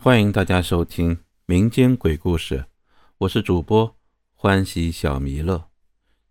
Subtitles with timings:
[0.00, 2.66] 欢迎大家收听民间鬼故事，
[3.18, 3.96] 我是主播
[4.32, 5.70] 欢喜小弥勒。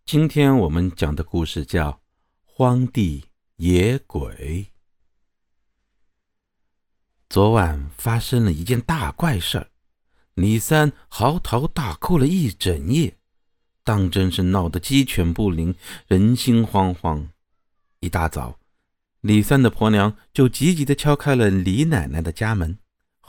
[0.05, 1.91] 今天我们讲的故事叫
[2.45, 3.25] 《荒地
[3.57, 4.33] 野鬼》。
[7.27, 9.67] 昨晚发生了一件大怪事儿，
[10.35, 13.17] 李三嚎啕大哭了一整夜，
[13.83, 15.75] 当真是闹得鸡犬不宁，
[16.07, 17.27] 人心惶惶。
[17.99, 18.59] 一大早，
[19.19, 22.79] 李三的婆娘就急急地敲开了李奶奶的家门。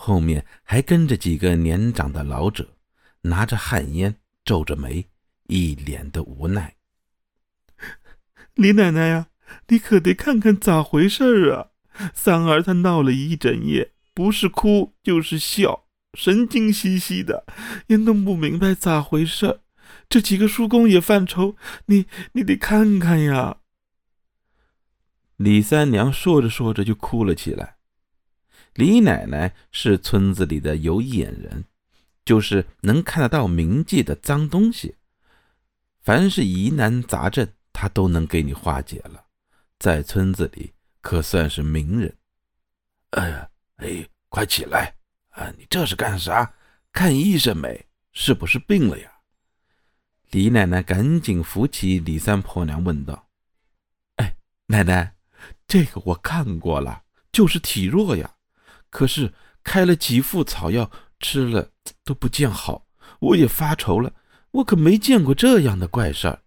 [0.01, 2.77] 后面还跟着几个年长的老者，
[3.23, 5.05] 拿着旱烟，皱着眉，
[5.49, 6.77] 一脸的无奈。
[8.55, 9.27] 李奶奶呀，
[9.67, 11.71] 你可得看看咋回事啊！
[12.15, 17.45] 三儿他闹了一整夜，不是哭就是笑，神经兮兮的，
[17.89, 19.61] 也弄不明白咋回事。
[20.09, 21.57] 这几个叔公也犯愁，
[21.87, 23.57] 你你得看看呀。
[25.37, 27.78] 李三娘说着说着就哭了起来。
[28.75, 31.65] 李奶奶是村子里的有眼人，
[32.25, 34.97] 就是能看得到冥界的脏东西。
[36.01, 39.27] 凡是疑难杂症，她都能给你化解了，
[39.79, 42.17] 在村子里可算是名人。
[43.11, 44.95] 哎呀，哎，快起来
[45.31, 45.53] 啊！
[45.59, 46.55] 你这是干啥？
[46.93, 47.87] 看医生没？
[48.13, 49.13] 是不是病了呀？
[50.31, 53.29] 李奶奶赶紧扶起李三婆娘，问道
[54.17, 55.15] ：“哎，奶奶，
[55.67, 58.35] 这个我看过了，就是体弱呀。”
[58.91, 61.71] 可是开了几副草药，吃了
[62.05, 62.87] 都不见好，
[63.21, 64.13] 我也发愁了。
[64.51, 66.43] 我可没见过这样的怪事儿。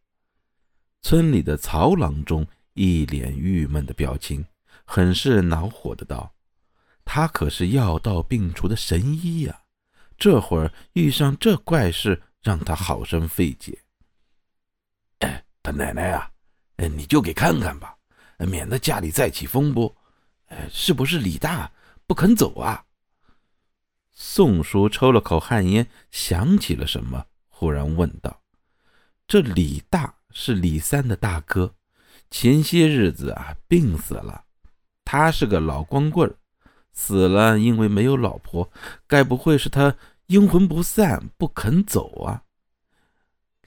[1.02, 4.46] 村里的曹郎中一脸郁闷的表情，
[4.86, 6.34] 很是恼火的道
[7.06, 9.62] ：“他可是药到病除的神医呀，
[10.18, 13.78] 这会儿遇上这怪事，让他好生费解。”
[15.20, 16.32] 哎，他奶奶啊，
[16.78, 17.96] 哎，你就给看看吧，
[18.40, 19.96] 免得家里再起风波。
[20.48, 21.72] 哎，是不是李大？
[22.12, 22.84] 不肯走啊！
[24.12, 28.42] 宋叔抽了口旱烟，想起了什么，忽然问道
[29.26, 31.74] ：“这李大是李三的大哥，
[32.30, 34.44] 前些日子啊病死了。
[35.06, 36.36] 他是个老光棍
[36.92, 38.70] 死了因为没有老婆，
[39.08, 39.96] 该不会是他
[40.28, 42.44] 阴魂不散不肯走啊？”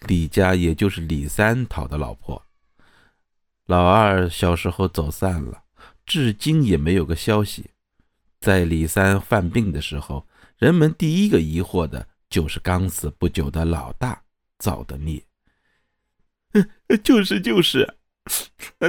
[0.07, 2.45] 李家也就是李三讨的老婆，
[3.65, 5.63] 老二小时候走散了，
[6.05, 7.71] 至今也没有个消息。
[8.45, 10.27] 在李三犯病的时候，
[10.59, 14.23] 人们第一个疑惑的就是刚死不久的老大
[14.59, 15.25] 造的孽。
[17.03, 17.97] 就 是就是，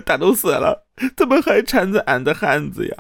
[0.05, 0.85] 他都死了，
[1.16, 2.97] 怎么还缠着俺的汉子呀？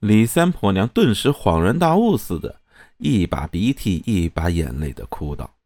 [0.00, 2.60] 李三婆娘顿时恍然大悟似的，
[2.98, 5.56] 一把鼻涕一把眼泪的哭道：“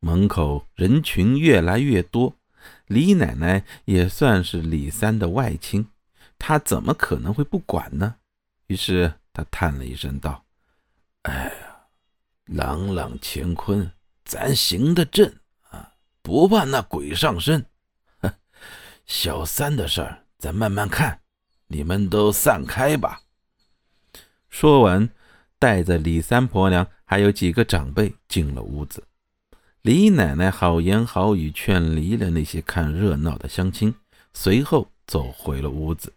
[0.00, 2.36] 门口人群越来越多，
[2.88, 5.86] 李奶奶也算是李三的外亲。”
[6.38, 8.16] 他怎么可能会不管呢？
[8.66, 10.44] 于是他叹了一声道
[11.22, 11.86] ：“哎呀，
[12.44, 13.90] 朗朗乾坤，
[14.24, 15.32] 咱行得正
[15.70, 17.64] 啊，不怕那鬼上身。
[19.06, 21.20] 小三的事儿，咱慢慢看。
[21.68, 23.22] 你们都散开吧。”
[24.48, 25.08] 说完，
[25.58, 29.04] 带着李三婆娘还有几个长辈进了屋子。
[29.82, 33.94] 李奶奶好言好语劝离了那些看热闹的乡亲，
[34.34, 36.12] 随后走回了屋子。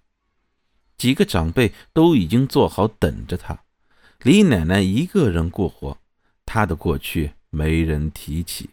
[1.02, 3.60] 几个长辈都已经做好等着他，
[4.22, 5.98] 李奶奶一个人过活，
[6.46, 8.70] 她的过去没人提起，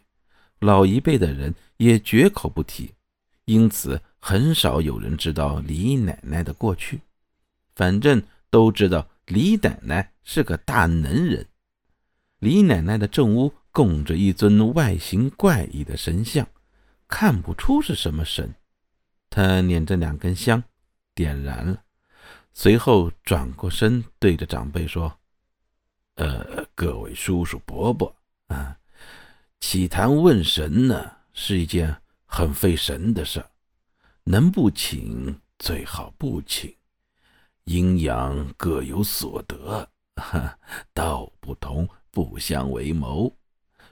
[0.59, 2.91] 老一辈的人也绝口不提，
[3.45, 7.01] 因此很少有人知道李奶奶的过去。
[7.75, 11.47] 反正都知道李奶奶是个大能人。
[12.37, 16.47] 李奶奶的正屋供着一尊外形怪异的神像，
[17.07, 18.53] 看不出是什么神。
[19.31, 20.63] 她捻着两根香，
[21.15, 21.81] 点燃了。
[22.61, 25.17] 随后转过身，对着长辈说
[26.19, 28.13] ：“呃，各位叔叔伯伯
[28.47, 28.77] 啊，
[29.61, 33.49] 起坛问神呢，是一件很费神的事儿，
[34.25, 36.75] 能不请最好不请。
[37.63, 40.59] 阴阳各有所得，哈，
[40.93, 43.33] 道不同不相为谋。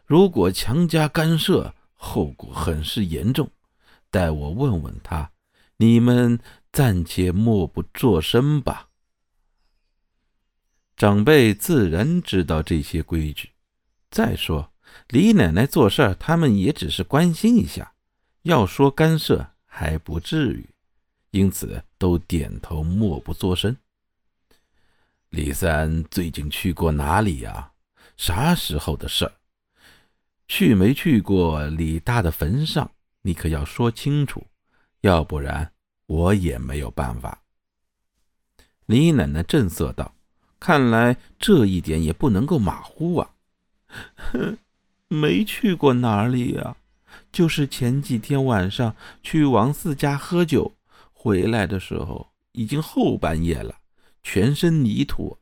[0.04, 3.50] 如果强加干涉，后果很是严重。
[4.10, 5.32] 待我问问他，
[5.78, 6.38] 你们。”
[6.78, 8.90] 暂且默不作声吧。
[10.96, 13.50] 长辈自然知道这些规矩。
[14.12, 14.72] 再说，
[15.08, 17.96] 李奶奶做事儿，他们也只是关心一下，
[18.44, 20.70] 要说干涉还不至于，
[21.32, 23.76] 因此都点头默不作声。
[25.30, 27.72] 李三最近去过哪里呀？
[28.18, 29.34] 啥时候的事儿？
[30.48, 32.92] 去没去过李大的坟上？
[33.24, 34.46] 你可要说清楚，
[35.02, 35.74] 要不然。
[36.08, 37.44] 我也没有办法。”
[38.88, 40.16] 李奶奶正色道，
[40.60, 43.30] 看来这一点也不能够马虎啊。
[44.16, 44.58] 哼，
[45.08, 46.76] 没去过哪里呀？
[47.32, 50.76] 就是前几天晚上去王四家喝酒，
[51.14, 53.76] 回来的时候已经后半夜了，
[54.24, 55.38] 全身泥土。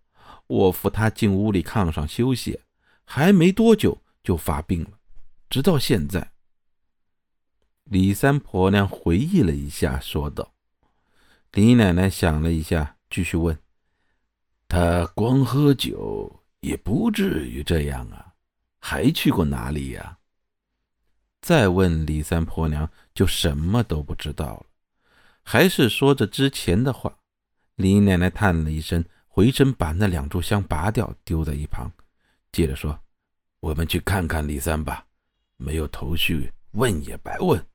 [0.47, 2.59] 我扶他进屋里炕上休息，
[3.03, 4.91] 还没多久就发病了，
[5.49, 6.31] 直到现在。
[7.85, 10.53] 李三婆娘回忆了一下，说道
[11.55, 13.57] ：“李奶奶想了一下，继续问：
[14.67, 18.33] 他光喝酒也不至于这样啊？
[18.77, 20.17] 还去过哪里呀？”
[21.39, 24.65] 再问李三婆娘，就什么都不知道了，
[25.43, 27.17] 还是说着之前的话。
[27.75, 29.03] 李奶奶叹了一声。
[29.27, 31.91] 回身把那两炷香拔掉，丢在一旁，
[32.53, 32.97] 接着说
[33.59, 35.05] ：“我们去看看李三吧，
[35.57, 37.65] 没有头绪，问也白问。”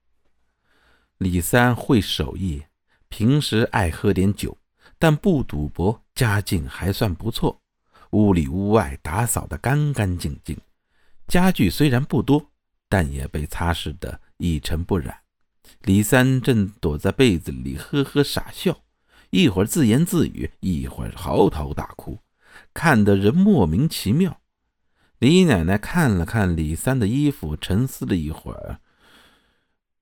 [1.18, 2.62] 李三会手艺，
[3.10, 4.56] 平时爱喝点酒，
[4.98, 7.60] 但不赌博，家境还算不错，
[8.12, 10.56] 屋里屋外打扫得干干净净，
[11.28, 12.50] 家具虽然不多，
[12.88, 15.20] 但也被擦拭得一尘不染。
[15.82, 18.82] 李三正躲在被子里呵呵傻笑。
[19.30, 22.18] 一会儿自言自语，一会儿嚎啕大哭，
[22.74, 24.40] 看得人莫名其妙。
[25.20, 28.80] 李奶奶看了看李三的衣服，沉思了一会儿，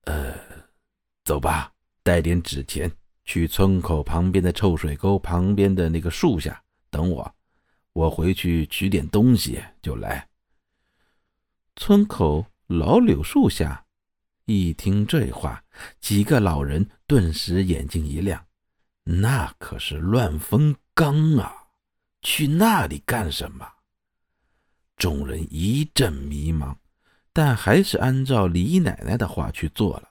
[0.05, 0.33] 呃，
[1.23, 2.91] 走吧，带点纸钱，
[3.29, 7.35] 去村口旁边的臭水沟旁边的那个树下等我，
[7.93, 10.27] 我回去取点东西就来。
[11.75, 13.85] 村口老柳树下，
[14.45, 15.63] 一听这话，
[16.01, 18.43] 几个老人顿时眼睛一亮。
[19.03, 21.53] 那可是乱坟岗啊！
[22.23, 23.63] 去那里干什么？
[24.97, 26.75] 众人一阵迷茫，
[27.31, 30.08] 但还是按照李奶奶的话去做了。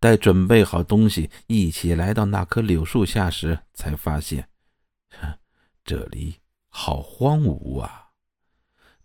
[0.00, 4.48] 待准备好东西，一起来到那棵柳树下时，才发现，
[5.84, 6.36] 这里
[6.68, 8.10] 好荒芜啊！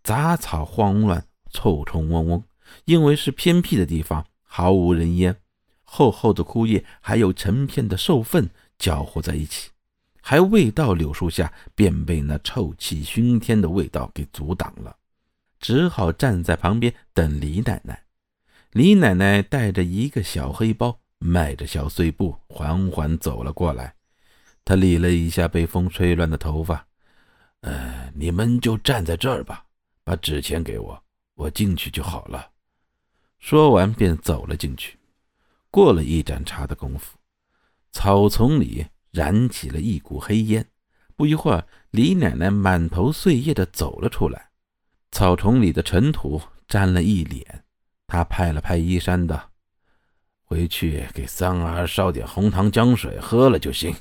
[0.04, 2.44] 杂草慌乱，臭虫嗡嗡。
[2.86, 5.36] 因为是偏僻的地方，毫无人烟，
[5.84, 8.50] 厚厚的枯叶，还有成片的兽粪。
[8.80, 9.70] 搅和在一起，
[10.22, 14.98] 还未到柳树下，便被那臭气熏天的味道给阻挡了，
[15.60, 18.03] 只好站在旁边等李奶奶。
[18.74, 23.94] 李奶奶带着一个小黑包，迈着小碎步，缓缓走了过来。
[24.66, 26.88] 她理了一下被风吹乱的头发
[27.62, 29.64] ，“呃，你们就站在这儿吧，
[30.04, 31.00] 把纸钱给我，
[31.36, 32.50] 我进去就好了。”
[33.38, 34.98] 说完便走了进去。
[35.70, 37.16] 过了一盏茶的功夫。
[37.92, 40.66] 草丛里燃起了一股黑烟，
[41.16, 44.50] 不一会儿，李奶奶满头碎叶的走了出来。
[45.12, 47.64] 草丛里的尘土沾了一脸，
[48.14, 49.50] 他拍了拍衣衫道
[50.46, 53.92] ：“回去给三儿烧点红糖姜水喝了就行，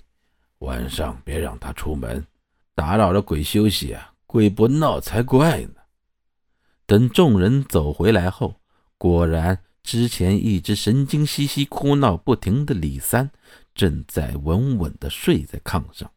[0.58, 2.22] 晚上别让他出门，
[2.74, 5.76] 打扰了鬼休息啊，鬼不闹才怪呢。”
[6.84, 8.60] 等众人走回来后，
[8.98, 13.30] 果然之前一直神经兮兮、哭闹不停的李三。
[13.74, 16.12] 正在稳稳地睡在炕上，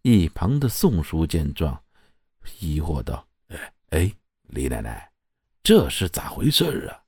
[0.00, 1.78] 一旁的宋叔见状，
[2.58, 4.12] 疑惑道：“哎哎，
[4.44, 5.10] 李奶奶，
[5.62, 7.01] 这是咋回事啊？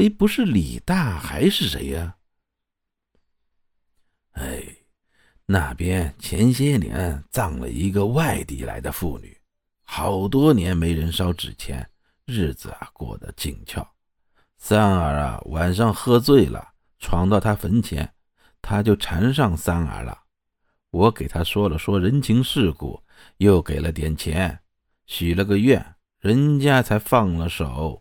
[0.00, 2.16] 哎，不是李大还是谁呀
[4.32, 4.62] ？”“哎，
[5.46, 9.36] 那边前些年葬了一个外地来的妇女，
[9.82, 11.88] 好多年没人烧纸钱，
[12.24, 13.86] 日子啊过得紧俏。
[14.56, 18.10] 三儿啊晚上喝醉了，闯到他坟前。”
[18.62, 20.24] 他就缠上三儿了，
[20.90, 23.02] 我给他说了说人情世故，
[23.38, 24.60] 又给了点钱，
[25.06, 27.99] 许了个愿，人家才放了手。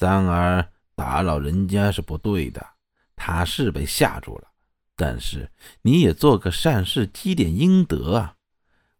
[0.00, 2.66] 三儿打扰人家是不对的，
[3.14, 4.48] 他是被吓住了。
[4.96, 5.46] 但是
[5.82, 8.34] 你也做个善事，积点阴德啊！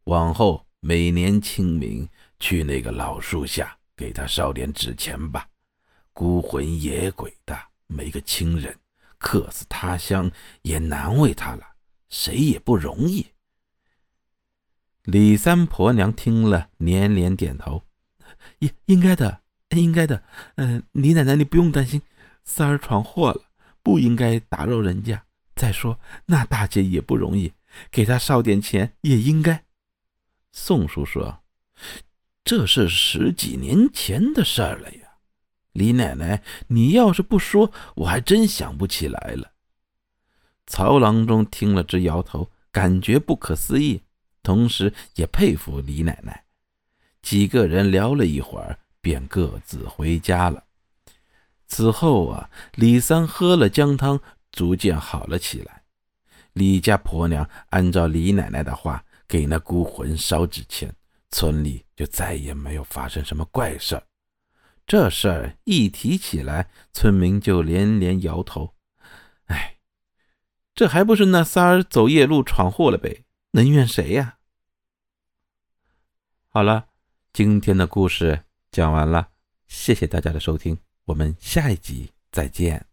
[0.05, 2.07] 往后每年清明
[2.39, 5.49] 去那个老树下给他烧点纸钱吧。
[6.13, 8.79] 孤魂野鬼的，没个亲人。
[9.17, 10.31] 客死他乡
[10.61, 11.67] 也难为他了，
[12.11, 13.27] 谁也不容易。
[15.05, 17.83] 李三婆娘听了，连连点头
[18.61, 19.40] ：“应应该的，
[19.79, 20.23] 应该的。
[20.57, 22.03] 嗯，李奶奶，你不用担心，
[22.45, 23.43] 三儿闯祸了，
[23.83, 25.25] 不应该打扰人家。
[25.55, 27.53] 再说那大姐也不容易，
[27.91, 29.65] 给她烧点钱也应该。”
[30.53, 31.43] 宋叔说
[32.43, 35.19] ：“这是十几年前的事儿了呀。”
[35.73, 39.53] 李奶奶，你要是不说，我还真想不起来了。
[40.67, 44.03] 曹郎中听了直摇头，感觉不可思议，
[44.43, 46.45] 同时也佩服李奶奶。
[47.23, 50.65] 几个人聊了一会儿，便各自回家了。
[51.67, 55.85] 此后啊，李三喝了姜汤，逐渐好了起来。
[56.53, 60.93] 李家婆娘按照李奶奶的话，给那孤魂烧纸钱，
[61.31, 64.03] 村里就再也没有发生什么怪事儿。
[64.85, 68.75] 这事儿一提起来，村民就连连摇头。
[69.45, 69.77] 哎，
[70.75, 73.25] 这还不是那仨儿走夜路闯祸了呗？
[73.53, 74.39] 能怨谁呀？
[76.49, 76.89] 好了，
[77.33, 79.31] 今天的故事讲完了，
[79.67, 82.90] 谢谢大家的收听，我们下一集再见。